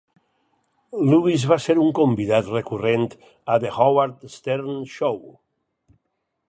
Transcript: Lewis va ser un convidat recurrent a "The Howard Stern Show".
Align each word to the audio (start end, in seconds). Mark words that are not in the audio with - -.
Lewis 1.09 1.43
va 1.51 1.57
ser 1.65 1.75
un 1.83 1.91
convidat 1.99 2.49
recurrent 2.55 3.07
a 3.57 3.61
"The 3.65 3.73
Howard 3.77 4.27
Stern 4.39 4.83
Show". 4.97 5.21